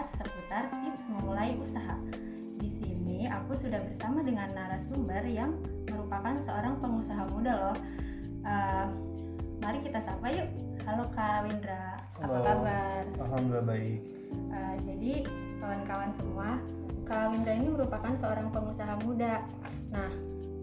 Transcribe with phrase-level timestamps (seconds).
[0.00, 1.92] membahas seputar tips memulai usaha.
[2.56, 5.52] Di sini aku sudah bersama dengan narasumber yang
[5.92, 7.76] merupakan seorang pengusaha muda loh.
[8.40, 8.88] Uh,
[9.60, 10.48] mari kita sapa yuk.
[10.88, 12.44] Halo Kak Windra, apa Halo.
[12.48, 13.02] kabar?
[13.20, 14.00] Alhamdulillah baik.
[14.48, 15.12] Uh, jadi
[15.60, 16.48] kawan-kawan semua,
[17.04, 19.44] Kak Windra ini merupakan seorang pengusaha muda.
[19.92, 20.10] Nah,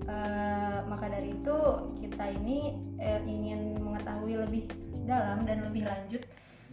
[0.09, 1.57] uh, maka dari itu
[2.01, 4.65] kita ini eh, ingin mengetahui lebih
[5.05, 6.25] dalam dan lebih lanjut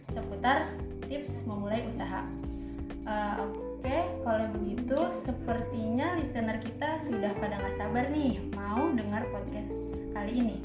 [0.09, 0.73] seputar
[1.05, 2.25] tips memulai usaha.
[3.05, 3.37] Uh,
[3.85, 9.69] Oke, kalau begitu sepertinya listener kita sudah pada nggak sabar nih mau dengar podcast
[10.17, 10.57] kali ini.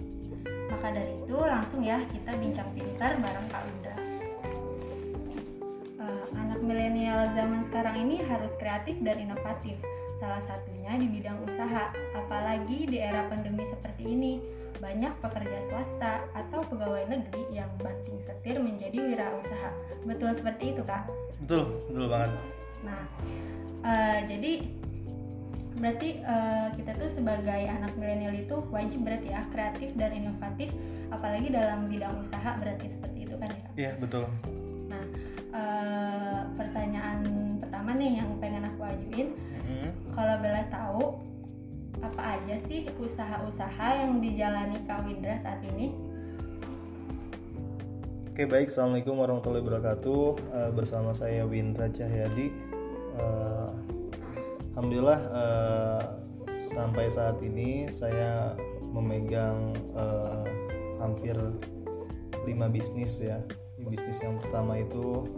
[0.73, 3.97] Maka dari itu langsung ya kita bincang pintar bareng Kak Windra.
[6.01, 9.77] Uh, anak milenial zaman sekarang ini harus kreatif dan inovatif.
[10.16, 14.41] Salah satunya di bidang usaha, apalagi di era pandemi seperti ini.
[14.80, 19.70] Banyak pekerja swasta atau pegawai negeri yang banting setir menjadi wirausaha.
[20.09, 21.04] Betul seperti itu, Kak?
[21.45, 22.32] Betul, betul banget.
[22.80, 23.04] Nah,
[23.84, 24.64] uh, jadi
[25.76, 30.73] berarti uh, kita tuh sebagai anak milenial itu wajib berarti ya kreatif dan inovatif,
[31.12, 33.68] apalagi dalam bidang usaha berarti seperti itu kan ya?
[33.76, 34.24] Iya betul.
[34.88, 35.04] Nah,
[35.52, 37.20] uh, pertanyaan
[37.60, 39.28] pertama nih yang pengen aku ajuin,
[39.70, 39.88] Mhm.
[40.16, 41.04] kalau boleh tahu
[42.01, 45.93] apa aja sih usaha-usaha yang dijalani Kak Windra saat ini?
[48.30, 50.24] Oke baik, assalamualaikum warahmatullahi wabarakatuh.
[50.57, 52.48] Eh, bersama saya Windra Cahyadi.
[53.20, 53.70] Eh,
[54.73, 56.02] Alhamdulillah eh,
[56.48, 58.57] sampai saat ini saya
[58.90, 59.76] memegang
[60.98, 61.37] hampir
[62.48, 63.45] lima bisnis ya.
[63.76, 65.31] Bisnis yang pertama itu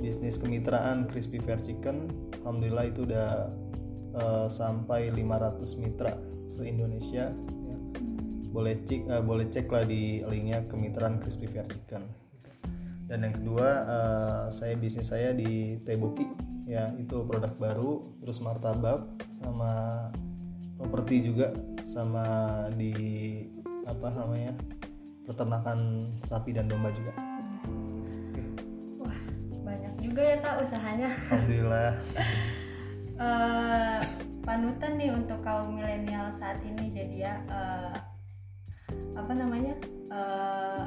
[0.00, 2.08] bisnis kemitraan Crispy Fair Chicken.
[2.42, 3.52] Alhamdulillah itu udah
[4.14, 6.12] eh, sampai 500 mitra
[6.50, 7.30] se-Indonesia.
[7.66, 7.76] ya.
[8.50, 12.02] Boleh cek eh, boleh cek lah di linknya kemitraan Crispy Fair Chicken.
[13.06, 19.02] Dan yang kedua eh, saya bisnis saya di Teboki ya itu produk baru terus martabak
[19.34, 20.06] sama
[20.78, 21.50] properti juga
[21.90, 22.22] sama
[22.78, 22.94] di
[23.90, 24.54] apa namanya
[25.26, 27.10] peternakan sapi dan domba juga.
[29.02, 29.18] Wah,
[29.66, 31.10] banyak juga ya Kak usahanya.
[31.26, 31.90] Alhamdulillah.
[33.20, 34.00] Eh,
[34.48, 37.96] panutan nih untuk kaum milenial saat ini jadi ya eh,
[39.12, 39.76] apa namanya
[40.08, 40.84] eh,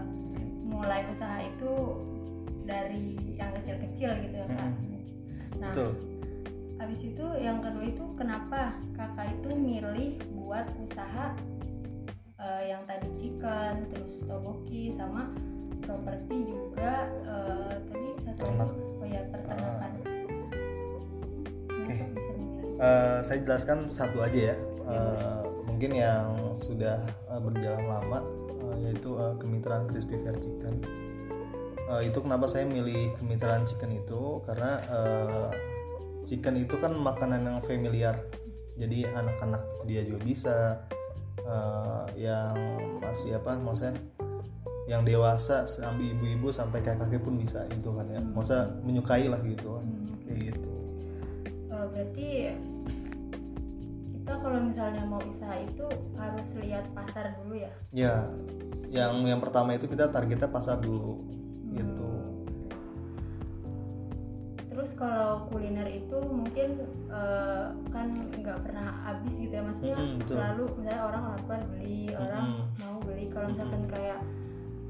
[0.66, 2.02] mulai usaha itu
[2.66, 4.72] dari yang kecil-kecil gitu ya kak.
[5.62, 5.92] Nah, Betul.
[6.82, 11.38] habis itu yang kedua itu kenapa kakak itu milih buat usaha
[12.42, 15.30] eh, yang tadi chicken, terus toboki sama
[15.86, 18.93] properti juga eh, tadi satu Ternak.
[22.84, 24.56] Eh, saya jelaskan satu aja ya.
[24.84, 27.00] Eh, mungkin yang sudah
[27.32, 28.20] eh, berjalan lama
[28.60, 30.84] eh, yaitu eh, kemitraan Crispy Fair Chicken.
[31.88, 35.52] Eh, itu kenapa saya milih kemitraan chicken itu karena eh,
[36.28, 38.20] chicken itu kan makanan yang familiar.
[38.76, 40.58] Jadi anak-anak dia juga bisa
[41.40, 42.52] eh, yang
[43.00, 43.96] masih apa maksudnya
[44.92, 48.20] yang dewasa sampai ibu-ibu sampai kakek-kakek pun bisa itu kan ya.
[48.20, 49.88] Masa menyukai lah gitu kan.
[50.28, 50.63] Kayak gitu.
[51.94, 52.28] Berarti
[54.14, 58.16] kita kalau misalnya mau usaha itu harus lihat pasar dulu ya Ya,
[58.90, 61.22] yang yang pertama itu kita targetnya pasar dulu,
[61.70, 62.10] gitu.
[64.66, 70.36] terus kalau kuliner itu mungkin eh, kan nggak pernah habis gitu ya maksudnya Mm-mm, betul.
[70.36, 72.82] selalu misalnya orang lapar beli orang Mm-mm.
[72.82, 74.20] mau beli kalau misalkan kayak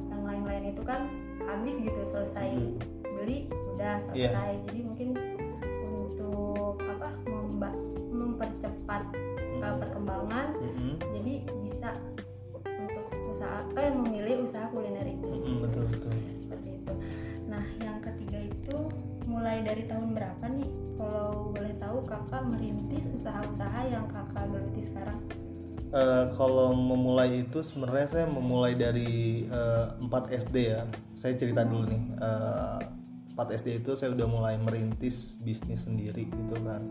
[0.07, 1.01] yang lain-lain itu kan
[1.43, 2.79] habis gitu selesai Mm-mm.
[3.03, 3.37] beli
[3.75, 4.31] udah Iya.
[4.31, 5.09] selesai jadi mungkin
[13.77, 16.13] eh memilih usaha kuliner itu mm-mm, betul betul.
[16.43, 16.93] seperti itu
[17.47, 18.77] nah yang ketiga itu
[19.29, 20.69] mulai dari tahun berapa nih
[20.99, 25.19] kalau boleh tahu kakak merintis usaha-usaha yang kakak geluti sekarang
[25.93, 30.09] Eh, kalau memulai itu sebenarnya saya memulai dari eh, 4
[30.49, 30.89] SD ya.
[31.13, 32.03] Saya cerita dulu nih.
[32.17, 32.79] Eh,
[33.37, 36.81] 4 SD itu saya udah mulai merintis bisnis sendiri gitu kan.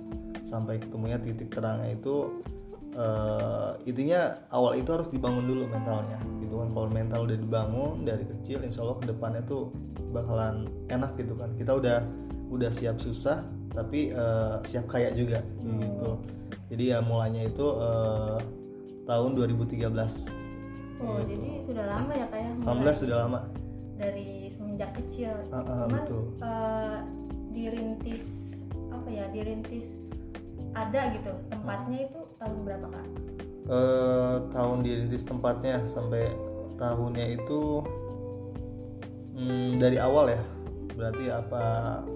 [0.47, 2.47] Sampai ketemunya titik terangnya itu
[2.93, 6.69] eh, intinya awal itu harus dibangun dulu mentalnya gitu kan.
[6.71, 9.73] Kalau mental udah dibangun dari kecil insya Allah ke depannya tuh
[10.11, 11.53] bakalan enak gitu kan.
[11.55, 11.99] Kita udah
[12.49, 13.41] udah siap susah
[13.71, 16.11] tapi eh, siap kaya juga kayak gitu.
[16.69, 18.39] Jadi ya mulainya itu eh,
[19.05, 19.83] tahun 2013.
[21.01, 21.35] oh Gitu.
[21.35, 23.41] jadi sudah lama ya kayak Alhamdulillah sudah lama.
[23.93, 26.23] dari semenjak kecil Ah, ah, cuman betul.
[26.39, 26.99] eh,
[27.51, 28.23] dirintis
[28.89, 29.87] apa ya dirintis
[30.73, 33.07] ada gitu tempatnya itu tahun berapa kak?
[33.63, 36.35] Eh, tahun dirintis tempatnya sampai
[36.75, 37.61] tahunnya itu
[39.33, 40.43] hmm, dari awal ya.
[40.93, 41.65] Berarti apa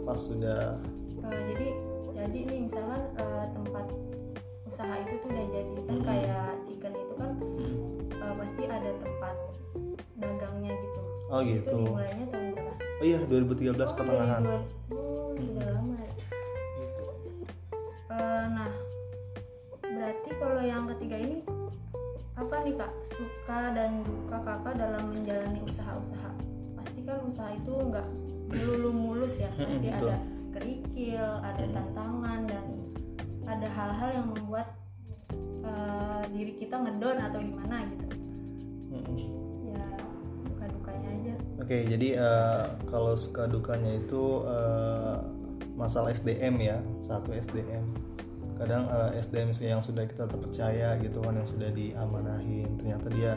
[0.02, 0.76] pas sudah
[1.22, 1.66] Eh, jadi
[2.12, 3.86] jadi nih misalkan eh, tempat
[4.64, 5.72] usaha itu tuh udah jadi.
[5.76, 6.04] Kan Mm-mm.
[6.04, 7.76] kayak chicken itu kan Hmm.
[8.12, 9.36] eh, pasti ada tempat
[10.16, 11.00] dagangnya gitu.
[11.26, 11.78] Oh itu gitu.
[11.80, 12.72] dimulainya tahun berapa?
[12.96, 15.94] Oh iya 2013 pertengahan dari dua- oh sudah lama.
[15.96, 16.10] Ya
[16.76, 17.04] Gitu.
[18.08, 18.70] Eh, nah
[21.06, 21.38] ketiga ini
[22.34, 26.30] apa nih kak suka dan duka kakak dalam menjalani usaha-usaha
[26.74, 28.06] pasti kan usaha itu nggak
[28.50, 30.10] melulu mulus ya Mm-mm, pasti betul.
[30.10, 30.18] ada
[30.50, 31.74] kerikil ada Mm.
[31.78, 32.66] tantangan dan
[33.46, 34.66] ada hal-hal yang membuat
[35.62, 38.06] eh, diri kita ngedon atau gimana gitu
[38.90, 39.18] Mm-mm.
[39.70, 39.86] ya
[40.50, 45.16] duka dukanya aja Oke, jadi eh, kalau suka dukanya itu eh,
[45.78, 47.86] masalah SDM ya, satu SDM.
[48.56, 53.32] Kadang eh, SDM sih yang sudah kita terpercaya gitu kan, yang sudah diamanahin, ternyata dia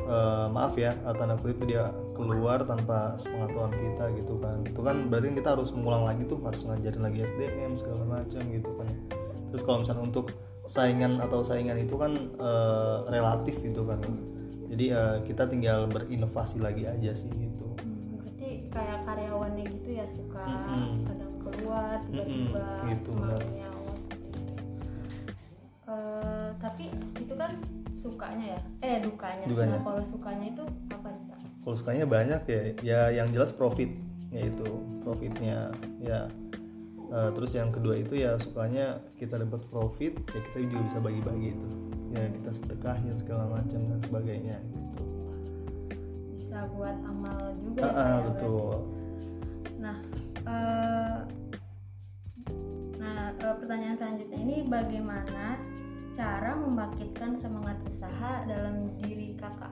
[0.00, 4.58] eh, maaf ya, eh, tanda kutip dia keluar tanpa sepengetahuan kita gitu kan.
[4.64, 8.70] Itu kan berarti kita harus mengulang lagi tuh, harus ngajarin lagi SDM segala macam gitu
[8.74, 8.88] kan.
[9.52, 10.26] Terus kalau misalnya untuk
[10.68, 14.00] saingan atau saingan itu kan eh, relatif gitu kan.
[14.68, 17.68] Jadi eh, kita tinggal berinovasi lagi aja sih gitu.
[17.80, 21.08] Hmm, berarti kayak karyawannya gitu ya suka Mm-mm.
[21.08, 23.40] kadang keluar tiba-tiba Mm-mm, gitu, benar.
[23.40, 23.67] semangatnya
[27.28, 27.52] itu kan
[27.92, 29.76] sukanya ya eh dukanya, Dukanya.
[29.76, 31.38] Nah, kalau sukanya itu apa nih Kak?
[31.60, 33.92] Kalau sukanya banyak ya, ya yang jelas profit
[34.32, 34.64] yaitu
[35.04, 35.68] profitnya
[36.00, 36.24] ya.
[37.08, 41.56] Eh, terus yang kedua itu ya sukanya kita dapat profit ya kita juga bisa bagi-bagi
[41.56, 41.68] itu
[42.08, 45.04] ya kita sedekahin segala macam dan sebagainya gitu.
[46.36, 48.52] bisa buat amal juga Ah, ya, ya, betul.
[48.52, 49.76] berarti.
[49.80, 49.96] nah
[50.44, 51.18] eh,
[52.98, 55.56] nah eh, pertanyaan selanjutnya ini bagaimana
[56.18, 59.70] cara membangkitkan semangat usaha dalam diri kakak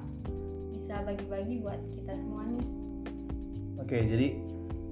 [0.71, 2.63] bisa bagi-bagi buat kita semua nih
[3.83, 4.29] Oke, jadi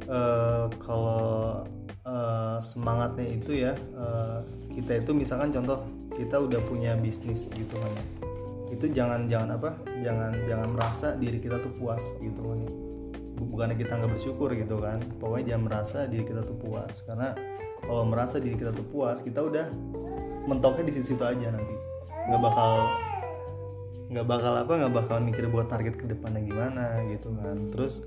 [0.07, 1.63] eh, kalau
[2.03, 4.39] eh, semangatnya itu ya eh,
[4.75, 5.79] kita itu misalkan contoh
[6.15, 8.05] kita udah punya bisnis gitu kan ya.
[8.75, 9.71] Itu jangan jangan apa?
[10.03, 12.71] Jangan jangan merasa diri kita tuh puas gitu kan ya.
[13.35, 14.99] Bu- Bukannya kita nggak bersyukur gitu kan.
[15.19, 17.35] Pokoknya jangan merasa diri kita tuh puas karena
[17.83, 19.67] kalau merasa diri kita tuh puas, kita udah
[20.45, 21.75] mentoknya di situ-situ aja nanti.
[22.25, 22.73] nggak bakal
[24.09, 28.05] nggak bakal apa nggak bakal mikir buat target ke depannya gimana gitu kan terus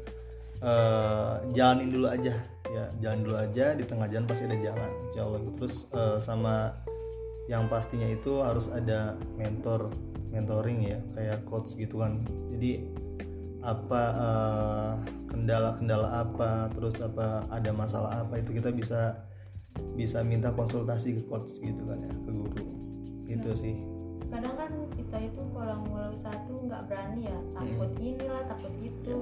[0.61, 2.33] eh, jalanin dulu aja
[2.67, 5.51] ya jalan dulu aja di tengah jalan pasti ada jalan insya Allah gitu.
[5.57, 6.73] terus eh, sama
[7.47, 9.91] yang pastinya itu harus ada mentor
[10.31, 12.23] mentoring ya kayak coach gitu kan
[12.55, 12.87] jadi
[13.63, 14.93] apa eh,
[15.27, 19.27] kendala-kendala apa terus apa ada masalah apa itu kita bisa
[19.93, 22.65] bisa minta konsultasi ke coach gitu kan ya ke guru.
[23.25, 23.75] Gitu sih.
[24.27, 29.17] Kadang kan kita itu kalau mulai usaha tuh nggak berani ya takut inilah takut itu.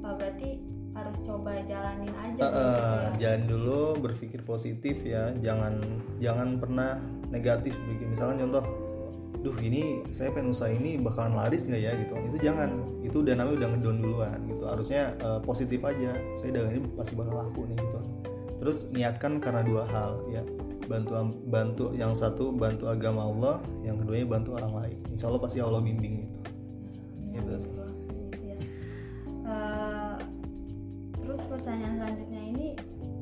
[0.00, 0.48] Oh, berarti
[0.90, 3.10] harus coba jalanin aja Eh, gitu ya.
[3.20, 5.30] jalan dulu berpikir positif ya.
[5.38, 5.78] Jangan
[6.18, 6.98] jangan pernah
[7.28, 7.76] negatif.
[7.86, 8.64] Bikin misalkan contoh
[9.40, 11.92] duh ini saya pengen usaha ini bakalan laris nggak ya?
[11.94, 12.12] Gitu.
[12.32, 12.70] Itu jangan.
[13.04, 14.64] Itu udah namanya udah ngedon duluan gitu.
[14.64, 16.16] Harusnya eh, positif aja.
[16.34, 18.00] Saya dagang ini pasti bakal laku nih gitu
[18.60, 20.44] terus niatkan karena dua hal ya.
[20.86, 21.12] Bantu
[21.46, 23.54] bantu yang satu bantu agama Allah
[23.86, 24.98] yang keduanya bantu orang lain.
[25.10, 26.38] Insya Allah pasti Allah bimbing gitu.
[27.30, 28.56] Ya, ya.
[29.50, 30.16] Eh,
[31.24, 32.66] terus pertanyaan selanjutnya ini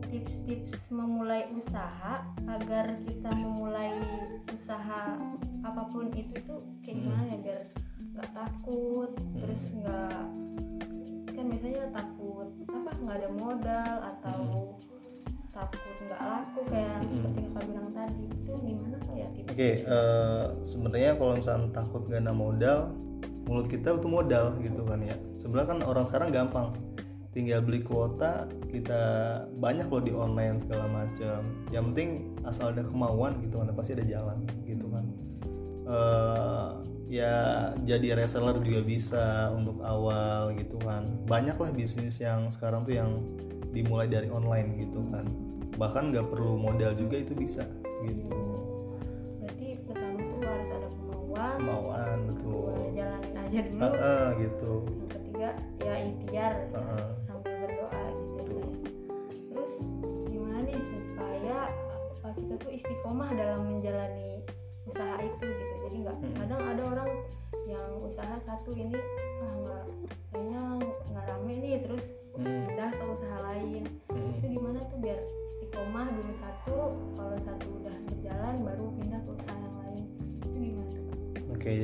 [0.08, 3.92] tips-tips memulai usaha agar kita memulai
[4.48, 5.20] usaha
[5.60, 7.60] apa pun itu tuh kayak gimana ya biar
[8.16, 10.24] nggak takut terus nggak
[11.36, 14.40] kan biasanya takut apa nggak ada modal atau
[15.58, 20.44] takut nggak laku kayak seperti kakak bilang tadi itu gimana kak ya tips Oke, eh,
[20.62, 22.78] sebenarnya kalau misalnya takut gak ada modal,
[23.50, 25.16] mulut kita itu modal gitu kan ya.
[25.34, 26.66] Sebenarnya kan orang sekarang gampang,
[27.34, 29.02] tinggal beli kuota, kita
[29.58, 31.42] banyak loh di online segala macam.
[31.74, 32.10] Yang penting
[32.46, 35.04] asal ada kemauan gitu kan, pasti ada jalan gitu kan.
[35.88, 36.68] Eh,
[37.08, 37.36] ya
[37.82, 41.02] jadi reseller juga bisa untuk awal gitu kan.
[41.26, 43.10] Banyak lah bisnis yang sekarang tuh yang
[43.70, 45.26] dimulai dari online gitu kan.
[45.74, 47.62] Bahkan nggak perlu modal juga itu bisa
[48.00, 48.34] gitu.
[49.38, 55.08] berarti pertama tuh harus ada kemauan kemauan betul jalanin aja dulu Ah, ah, gitu yang
[55.10, 55.48] ketiga
[55.82, 57.08] ya ikhtiar Ah, ah.
[57.26, 58.68] sambil berdoa gitu ya
[59.50, 59.72] terus
[60.28, 60.78] gimana nih
[61.10, 61.58] supaya
[62.22, 64.30] uh, kita tuh istiqomah dalam menjalani
[64.84, 66.34] usaha itu gitu jadi nggak Hmm.
[66.38, 67.10] kadang ada orang
[67.66, 68.94] yang usaha satu ini
[69.42, 69.84] ah nggak
[70.30, 70.62] kayaknya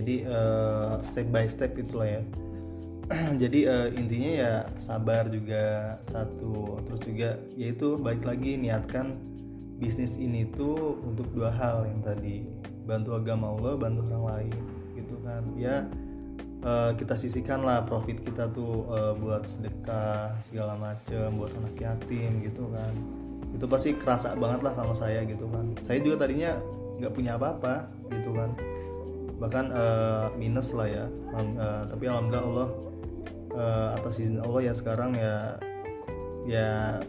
[0.05, 2.23] jadi eh, step by step itulah ya.
[3.41, 6.85] Jadi eh, intinya ya sabar juga satu.
[6.85, 9.17] Terus juga yaitu balik lagi niatkan
[9.81, 12.45] bisnis ini tuh untuk dua hal yang tadi.
[12.85, 14.61] Bantu agama Allah bantu orang lain
[14.93, 15.41] gitu kan.
[15.57, 15.89] Ya
[16.61, 22.45] uh, kita sisihkan lah profit kita tuh uh, buat sedekah segala macem buat anak yatim
[22.45, 22.93] gitu kan.
[23.57, 25.73] Itu pasti kerasa banget lah sama saya gitu kan.
[25.81, 26.61] Saya juga tadinya
[27.01, 28.53] nggak punya apa-apa gitu kan
[29.39, 31.05] bahkan uh, minus lah ya.
[31.35, 32.69] Uh, tapi alhamdulillah Allah
[33.55, 35.59] uh, atas izin Allah ya sekarang ya
[36.45, 37.01] ya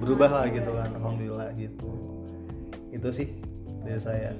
[0.00, 1.90] berubah lah gitu kan alhamdulillah gitu.
[2.90, 3.30] Itu sih
[3.84, 4.32] dari saya.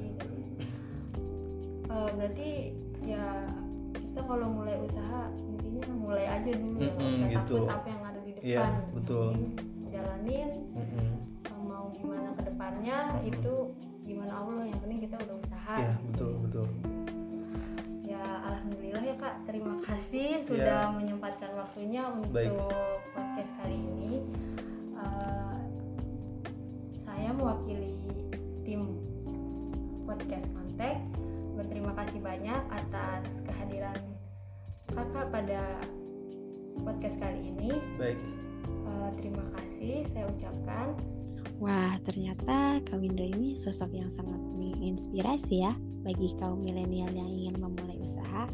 [1.90, 3.50] Uh, berarti ya
[3.94, 7.56] kita kalau mulai usaha intinya mulai aja dulu mm -hmm, ya gitu.
[7.62, 8.50] takut apa yang ada di depan.
[8.50, 9.34] yeah, betul
[9.90, 11.10] jalanin mm -hmm.
[11.62, 13.30] mau gimana ke depannya mm -hmm.
[13.30, 13.54] itu
[14.10, 16.66] gimana Allah yang penting kita udah usaha yeah, betul betul
[18.02, 20.94] ya alhamdulillah ya kak terima kasih sudah yeah.
[20.98, 22.50] menyempatkan waktunya untuk Baik.
[23.14, 24.12] podcast kali ini
[24.98, 25.54] uh,
[27.06, 27.94] saya mewakili
[28.66, 28.98] tim
[30.02, 30.98] podcast kontak
[31.54, 33.98] berterima kasih banyak atas kehadiran
[34.90, 35.62] kakak pada
[36.82, 37.70] podcast kali ini.
[38.00, 38.18] Baik.
[38.88, 40.96] Uh, terima kasih saya ucapkan.
[41.60, 47.60] Wah, ternyata Kak Windra ini sosok yang sangat menginspirasi ya bagi kaum milenial yang ingin
[47.60, 48.48] memulai usaha.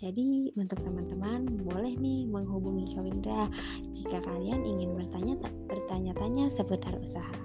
[0.00, 3.52] Jadi untuk teman-teman boleh nih menghubungi Kak Windra
[3.92, 5.34] jika kalian ingin bertanya
[5.68, 7.38] bertanya-tanya seputar usaha.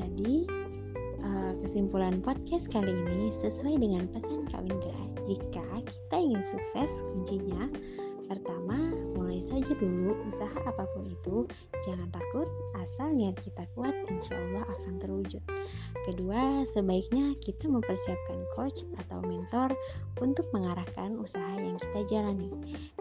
[0.00, 0.48] Jadi
[1.20, 5.02] uh, kesimpulan podcast kali ini sesuai dengan pesan Kak Windra.
[5.28, 7.68] Jika kita ingin sukses, kuncinya
[8.26, 8.78] pertama
[9.42, 11.44] saja dulu usaha apa pun itu.
[11.82, 12.46] Jangan takut,
[12.78, 15.42] asal niat kita kuat, insya Allah akan terwujud.
[16.06, 19.74] Kedua, sebaiknya kita mempersiapkan coach atau mentor
[20.22, 22.50] untuk mengarahkan usaha yang kita jalani.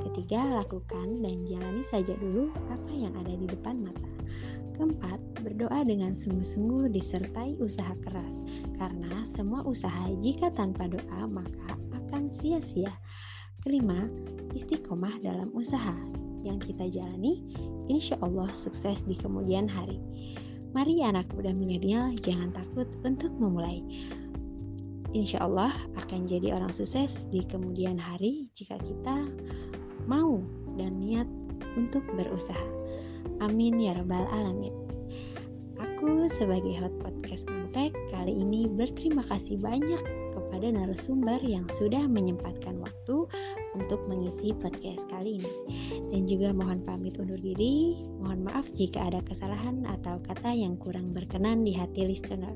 [0.01, 4.09] Ketiga, lakukan dan jalani saja dulu apa yang ada di depan mata.
[4.81, 8.41] Keempat, berdoa dengan sungguh-sungguh disertai usaha keras,
[8.81, 12.89] karena semua usaha jika tanpa doa maka akan sia-sia.
[13.61, 14.09] Kelima,
[14.57, 15.93] istiqomah dalam usaha
[16.41, 17.45] yang kita jalani,
[17.87, 20.01] insya Allah sukses di kemudian hari.
[20.71, 23.83] Mari anak muda milenial jangan takut untuk memulai.
[25.11, 29.27] Insya Allah akan jadi orang sukses di kemudian hari jika kita
[30.07, 30.39] mau
[30.79, 31.27] dan niat
[31.75, 32.67] untuk berusaha.
[33.43, 34.71] Amin ya Rabbal 'Alamin.
[35.81, 39.99] Aku sebagai hot podcast kontak kali ini berterima kasih banyak
[40.51, 43.23] kepada narasumber yang sudah menyempatkan waktu
[43.71, 45.55] untuk mengisi podcast kali ini.
[46.11, 51.15] Dan juga mohon pamit undur diri, mohon maaf jika ada kesalahan atau kata yang kurang
[51.15, 52.51] berkenan di hati listener.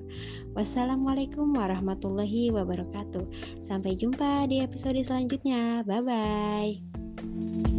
[0.52, 3.64] Wassalamualaikum warahmatullahi wabarakatuh.
[3.64, 5.88] Sampai jumpa di episode selanjutnya.
[5.88, 7.75] Bye bye.